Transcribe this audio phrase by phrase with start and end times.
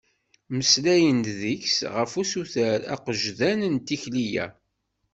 [0.51, 4.45] Mmeslayen-d deg-s ɣef usuter agejdan n tikli-a.